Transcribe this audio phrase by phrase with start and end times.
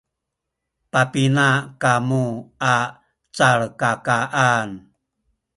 [0.91, 1.47] papina
[1.81, 2.23] kamu
[2.73, 2.75] a
[3.35, 4.69] calkakaan?